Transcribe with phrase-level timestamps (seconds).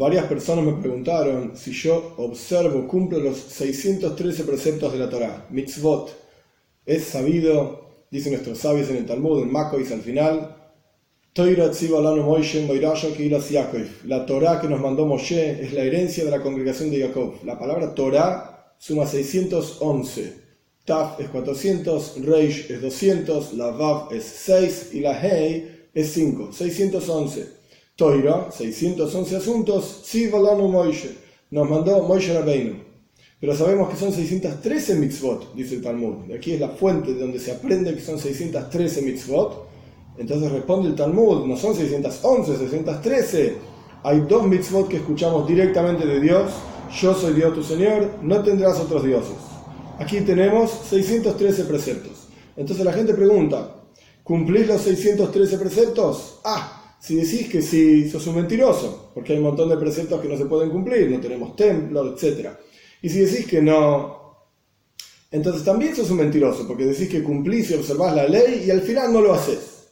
[0.00, 6.10] varias personas me preguntaron si yo observo, cumplo los 613 preceptos de la Torah, mitzvot.
[6.86, 10.56] Es sabido, dicen nuestros sabios en el Talmud, en Makois al final,
[14.04, 17.34] la Torah que nos mandó Moshe es la herencia de la congregación de Jacob.
[17.44, 20.34] La palabra Torah suma 611.
[20.86, 26.52] Taf es 400, Reish es 200, la Vav es 6 y la Hei es 5.
[26.52, 27.59] 611.
[28.00, 30.02] Toira, 611 asuntos,
[30.70, 31.18] Moishe,
[31.50, 32.76] nos mandó Moishe Rabbeinu.
[33.38, 36.32] Pero sabemos que son 613 mitzvot, dice el Talmud.
[36.34, 39.66] Aquí es la fuente de donde se aprende que son 613 mitzvot.
[40.16, 43.56] Entonces responde el Talmud, no son 611, 613.
[44.02, 46.52] Hay dos mitzvot que escuchamos directamente de Dios.
[46.98, 49.36] Yo soy Dios tu Señor, no tendrás otros dioses.
[49.98, 52.28] Aquí tenemos 613 preceptos.
[52.56, 53.76] Entonces la gente pregunta,
[54.24, 56.40] ¿cumplís los 613 preceptos?
[56.44, 60.28] Ah, si decís que sí, sos un mentiroso, porque hay un montón de preceptos que
[60.28, 62.50] no se pueden cumplir, no tenemos templo, etc.
[63.02, 64.20] Y si decís que no,
[65.30, 68.82] entonces también sos un mentiroso, porque decís que cumplís y observás la ley y al
[68.82, 69.88] final no lo haces.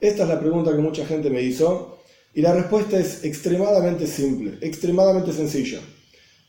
[0.00, 1.98] Esta es la pregunta que mucha gente me hizo
[2.34, 5.80] y la respuesta es extremadamente simple, extremadamente sencilla.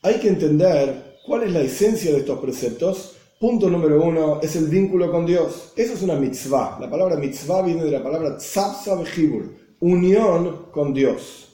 [0.01, 3.13] Hay que entender cuál es la esencia de estos preceptos.
[3.43, 5.73] Punto número uno es el vínculo con Dios.
[5.75, 6.77] Eso es una mitzvah.
[6.79, 8.97] La palabra mitzvah viene de la palabra tzavsa
[9.81, 11.49] unión con Dios.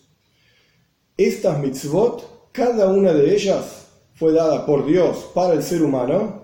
[1.18, 6.44] Estas mitzvot, cada una de ellas fue dada por Dios para el ser humano,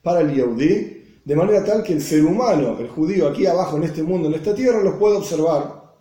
[0.00, 3.82] para el Yehudi, de manera tal que el ser humano, el judío aquí abajo en
[3.82, 5.92] este mundo, en esta tierra, los puede observar.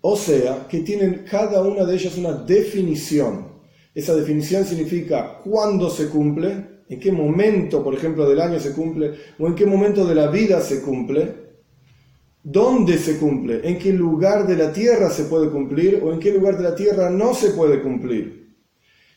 [0.00, 3.53] O sea, que tienen cada una de ellas una definición.
[3.94, 9.12] Esa definición significa cuándo se cumple, en qué momento, por ejemplo, del año se cumple,
[9.38, 11.44] o en qué momento de la vida se cumple,
[12.42, 16.32] dónde se cumple, en qué lugar de la tierra se puede cumplir o en qué
[16.32, 18.44] lugar de la tierra no se puede cumplir.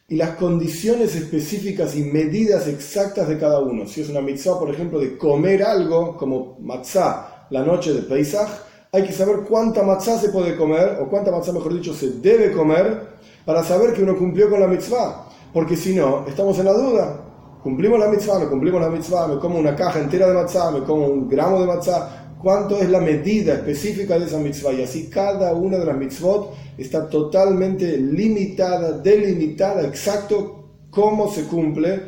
[0.08, 3.86] Y las condiciones específicas y medidas exactas de cada uno.
[3.86, 8.48] Si es una mitzvah, por ejemplo, de comer algo, como matzah, la noche de Pesach,
[8.94, 12.54] hay que saber cuánta matzah se puede comer, o cuánta matzah, mejor dicho, se debe
[12.54, 15.26] comer, para saber que uno cumplió con la mitzvah.
[15.54, 17.24] Porque si no, estamos en la duda.
[17.64, 20.84] Cumplimos la mitzvah, no cumplimos la mitzvah, me como una caja entera de matzah, me
[20.84, 24.74] como un gramo de matzah, cuánto es la medida específica de esa mitzvah.
[24.74, 32.02] Y así cada una de las mitzvot está totalmente limitada, delimitada, exacto cómo se cumple,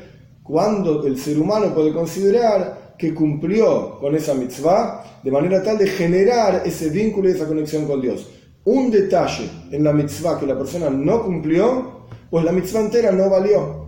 [0.43, 5.87] cuando el ser humano puede considerar que cumplió con esa mitzvah, de manera tal de
[5.87, 8.27] generar ese vínculo y esa conexión con Dios.
[8.65, 11.99] Un detalle en la mitzvah que la persona no cumplió,
[12.29, 13.85] pues la mitzvah entera no valió,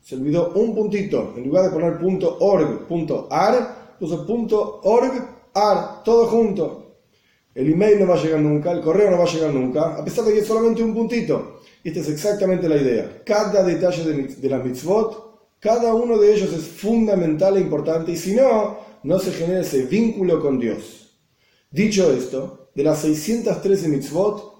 [0.00, 1.34] Se olvidó un puntito.
[1.36, 1.98] En lugar de poner
[2.40, 4.24] .org.ar, puso
[4.82, 6.87] .org.ar, todo junto.
[7.58, 10.04] El email no va a llegar nunca, el correo no va a llegar nunca, a
[10.04, 11.62] pesar de que es solamente un puntito.
[11.82, 13.20] Esta es exactamente la idea.
[13.24, 18.16] Cada detalle de, de las mitzvot cada uno de ellos es fundamental e importante y
[18.16, 21.18] si no, no se genera ese vínculo con Dios.
[21.68, 24.54] Dicho esto, de las 613 mitzvot,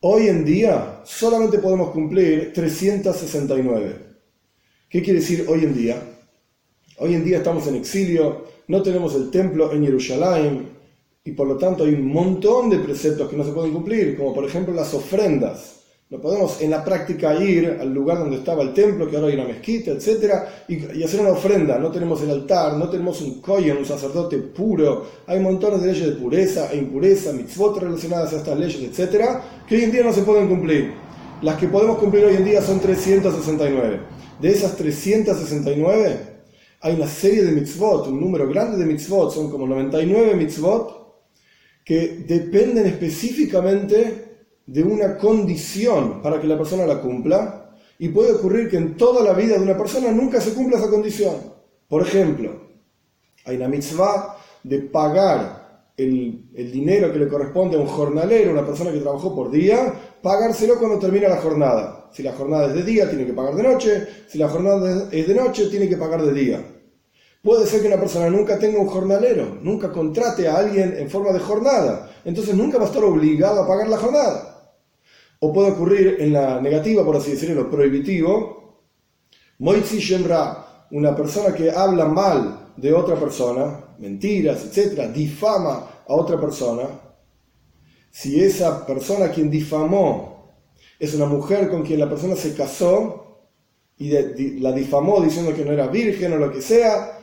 [0.00, 3.96] hoy en día solamente podemos cumplir 369.
[4.88, 6.02] ¿Qué quiere decir hoy en día?
[6.96, 10.79] Hoy en día estamos en exilio, no tenemos el templo en Jerusalén
[11.30, 14.34] y por lo tanto hay un montón de preceptos que no se pueden cumplir, como
[14.34, 15.76] por ejemplo las ofrendas.
[16.10, 19.34] No podemos en la práctica ir al lugar donde estaba el templo, que ahora hay
[19.34, 20.34] una mezquita, etc.,
[20.66, 21.78] y, hacer una ofrenda.
[21.78, 25.06] No tenemos el altar, no tenemos un kohen, un sacerdote puro.
[25.28, 29.24] Hay montones de leyes de pureza e impureza, mitzvot relacionadas a estas leyes, etc.,
[29.68, 30.94] que hoy en día no se pueden cumplir.
[31.42, 34.00] Las que podemos cumplir hoy en día son 369.
[34.40, 36.30] De esas 369,
[36.80, 40.99] hay una serie de mitzvot, un número grande de mitzvot, son como 99 mitzvot,
[41.84, 44.30] que dependen específicamente
[44.66, 49.22] de una condición para que la persona la cumpla y puede ocurrir que en toda
[49.22, 51.34] la vida de una persona nunca se cumpla esa condición.
[51.88, 52.52] Por ejemplo,
[53.44, 58.64] hay una mitzvah de pagar el, el, dinero que le corresponde a un jornalero, una
[58.64, 59.92] persona que trabajó por día,
[60.22, 62.08] pagárselo cuando termina la jornada.
[62.12, 64.06] Si la jornada es de día, tiene que pagar de noche.
[64.28, 66.64] Si la jornada es de noche, tiene que pagar de día.
[67.42, 71.32] Puede ser que una persona nunca tenga un jornalero, nunca contrate a alguien en forma
[71.32, 72.10] de jornada.
[72.24, 74.74] Entonces nunca va a estar obligado a pagar la jornada.
[75.38, 78.82] O puede ocurrir en la negativa, por así decirlo, lo prohibitivo,
[79.58, 86.38] Moitzi Shemra, una persona que habla mal de otra persona, mentiras, etcétera, difama a otra
[86.38, 86.88] persona,
[88.10, 90.50] si esa persona quien difamó
[90.98, 93.48] es una mujer con quien la persona se casó
[93.96, 94.10] y
[94.60, 97.19] la difamó diciendo que no era virgen o lo que sea,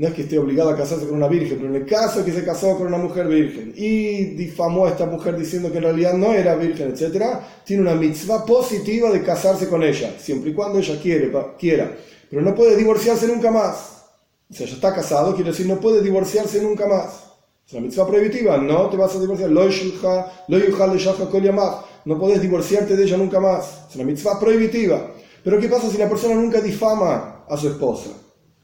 [0.00, 2.32] no es que esté obligado a casarse con una virgen, pero en el caso que
[2.32, 6.14] se casó con una mujer virgen y difamó a esta mujer diciendo que en realidad
[6.14, 7.22] no era virgen, etc.,
[7.66, 11.94] tiene una mitzvah positiva de casarse con ella, siempre y cuando ella quiere, quiera.
[12.30, 14.04] Pero no puede divorciarse nunca más.
[14.50, 17.24] O sea, ya está casado, quiere decir, no puede divorciarse nunca más.
[17.66, 19.50] Es una mitzvah prohibitiva, no te vas a divorciar.
[19.50, 19.60] No
[22.18, 23.82] puedes divorciarte de ella nunca más.
[23.90, 25.12] Es una mitzvah prohibitiva.
[25.44, 28.12] Pero ¿qué pasa si la persona nunca difama a su esposa?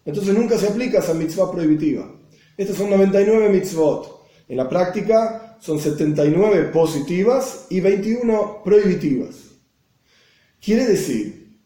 [0.06, 2.08] Entonces nunca se aplica esa mitzvah prohibitiva.
[2.56, 4.24] Estas son 99 mitzvot.
[4.48, 9.34] En la práctica son 79 positivas y 21 prohibitivas.
[10.60, 11.60] Quiere decir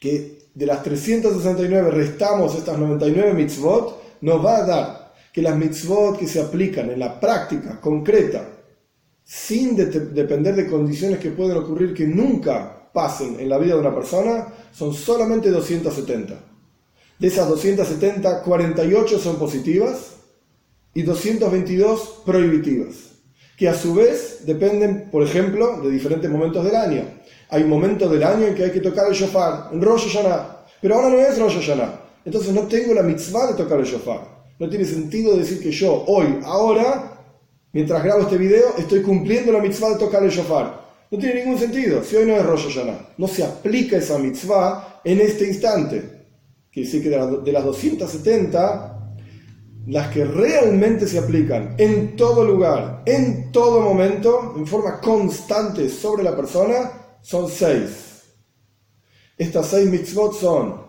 [0.00, 6.18] que de las 369 restamos estas 99 mitzvot, nos va a dar que las mitzvot
[6.18, 8.48] que se aplican en la práctica concreta,
[9.24, 13.94] sin depender de condiciones que pueden ocurrir que nunca pasen en la vida de una
[13.94, 16.51] persona, son solamente 270.
[17.22, 20.14] De esas 270, 48 son positivas
[20.92, 22.96] y 222 prohibitivas,
[23.56, 27.04] que a su vez dependen, por ejemplo, de diferentes momentos del año.
[27.48, 30.96] Hay momentos del año en que hay que tocar el shofar, en Rosh Hashanah, pero
[30.96, 32.00] ahora no es Rosh Hashanah.
[32.24, 34.26] Entonces no tengo la mitzvah de tocar el shofar.
[34.58, 37.20] No tiene sentido decir que yo hoy, ahora,
[37.72, 40.76] mientras grabo este video, estoy cumpliendo la mitzvah de tocar el shofar.
[41.08, 42.02] No tiene ningún sentido.
[42.02, 46.21] Si hoy no es Rosh Hashanah, no se aplica esa mitzvah en este instante.
[46.72, 49.16] Quiere decir que de, las 270,
[49.88, 56.22] las que realmente se aplican en todo lugar, en todo momento, en forma constante sobre
[56.22, 58.22] la persona, son seis.
[59.36, 60.80] Estas seis mitzvot son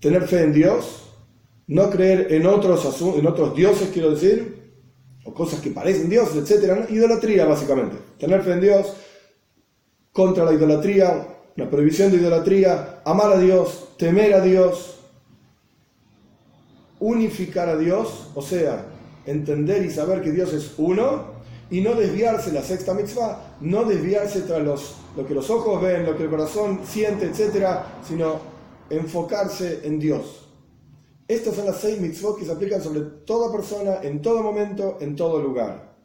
[0.00, 1.02] tener fe en Dios,
[1.66, 4.62] no creer en otros, en otros dioses, quiero decir,
[5.26, 6.88] o cosas que parecen dioses, etc.
[6.88, 7.98] Idolatría, básicamente.
[8.18, 8.94] Tener fe en Dios,
[10.10, 15.00] contra la idolatría, la prohibición de idolatría, amar a Dios, temer a Dios,
[17.02, 18.86] unificar a Dios, o sea,
[19.26, 21.32] entender y saber que Dios es uno,
[21.68, 26.06] y no desviarse, la sexta mitzvah, no desviarse tras los, lo que los ojos ven,
[26.06, 28.38] lo que el corazón siente, etcétera, sino
[28.88, 30.48] enfocarse en Dios.
[31.26, 35.16] Estas son las seis mitzvot que se aplican sobre toda persona, en todo momento, en
[35.16, 35.96] todo lugar.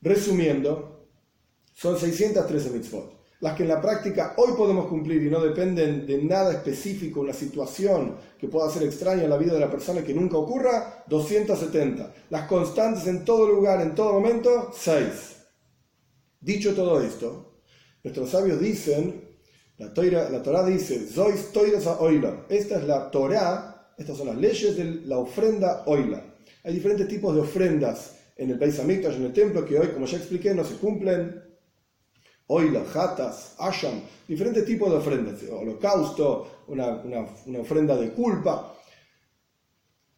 [0.00, 1.06] Resumiendo,
[1.72, 3.13] son 613 mitzvot
[3.44, 7.34] las que en la práctica hoy podemos cumplir y no dependen de nada específico, una
[7.34, 12.10] situación que pueda ser extraña en la vida de la persona que nunca ocurra, 270.
[12.30, 15.06] Las constantes en todo lugar, en todo momento, 6.
[16.40, 17.60] Dicho todo esto,
[18.02, 19.36] nuestros sabios dicen,
[19.76, 22.46] la, toira, la Torah dice, Zois toiras oila.
[22.48, 26.34] Esta es la Torah, estas son las leyes de la ofrenda oila.
[26.62, 30.06] Hay diferentes tipos de ofrendas en el Beis Hamikdash, en el templo, que hoy, como
[30.06, 31.44] ya expliqué, no se cumplen
[32.46, 38.74] oila, jatas, asham, diferentes tipos de ofrendas, holocausto, una, una, ofrenda de culpa.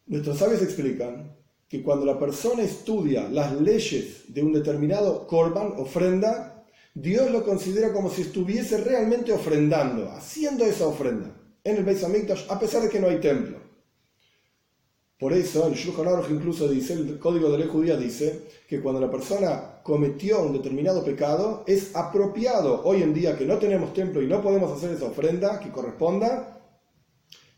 [0.07, 1.35] Nuestros sabios explican
[1.67, 7.93] que cuando la persona estudia las leyes de un determinado korban, ofrenda, Dios lo considera
[7.93, 11.31] como si estuviese realmente ofrendando, haciendo esa ofrenda
[11.63, 13.59] en el Beis Hamikdash, a pesar de que no hay templo.
[15.19, 19.01] Por eso, el Shulchan Aruch incluso dice, el código de ley judía dice, que cuando
[19.01, 24.21] la persona cometió un determinado pecado, es apropiado, hoy en día que no tenemos templo
[24.21, 26.59] y no podemos hacer esa ofrenda que corresponda,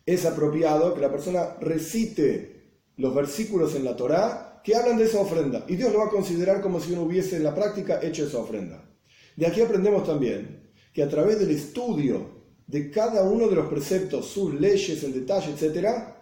[0.06, 5.22] es apropiado que la persona recite los versículos en la Torá que hablan de esa
[5.22, 5.66] ofrenda.
[5.68, 8.38] Y Dios lo va a considerar como si uno hubiese en la práctica hecho esa
[8.38, 8.88] ofrenda.
[9.36, 14.28] De aquí aprendemos también que a través del estudio de cada uno de los preceptos,
[14.28, 16.19] sus leyes, el detalle, etc.,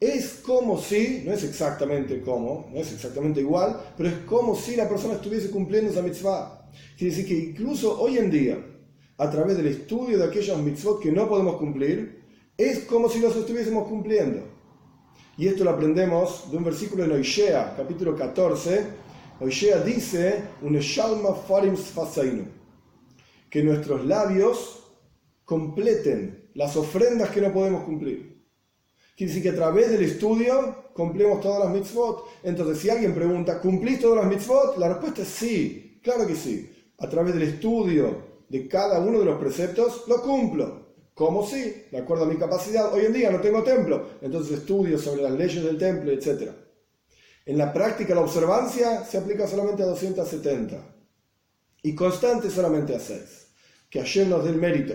[0.00, 4.74] es como si, no es exactamente como, no es exactamente igual, pero es como si
[4.74, 6.70] la persona estuviese cumpliendo esa mitzvah.
[6.96, 8.58] Quiere decir que incluso hoy en día,
[9.18, 12.24] a través del estudio de aquellos mitzvot que no podemos cumplir,
[12.56, 14.42] es como si los estuviésemos cumpliendo.
[15.36, 18.84] Y esto lo aprendemos de un versículo en Oishea, capítulo 14.
[19.40, 20.44] Oishea dice,
[23.50, 24.84] que nuestros labios
[25.44, 28.29] completen las ofrendas que no podemos cumplir.
[29.20, 32.24] Quiere decir que a través del estudio cumplimos todas las mitzvot.
[32.42, 34.78] Entonces, si alguien pregunta, ¿cumplís todas las mitzvot?
[34.78, 36.74] La respuesta es sí, claro que sí.
[36.96, 38.16] A través del estudio
[38.48, 40.94] de cada uno de los preceptos, lo cumplo.
[41.12, 41.84] ¿Cómo sí?
[41.92, 42.94] De acuerdo a mi capacidad.
[42.94, 46.52] Hoy en día no tengo templo, entonces estudio sobre las leyes del templo, etc.
[47.44, 50.82] En la práctica, la observancia se aplica solamente a 270
[51.82, 53.20] y constante solamente a 6.
[53.90, 54.94] Que ayer nos dé el mérito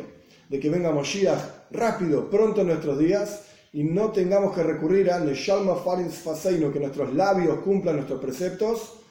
[0.50, 3.42] de que venga Moshiach rápido, pronto en nuestros días
[3.76, 9.02] y no tengamos que recurrir a Neshalma Farin Faseino, que nuestros labios cumplan nuestros preceptos,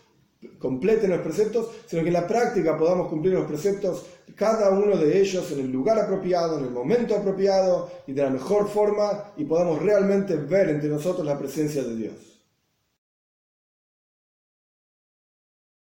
[0.59, 5.21] completen los preceptos, sino que en la práctica podamos cumplir los preceptos, cada uno de
[5.21, 9.45] ellos en el lugar apropiado, en el momento apropiado y de la mejor forma, y
[9.45, 12.34] podamos realmente ver entre nosotros la presencia de Dios.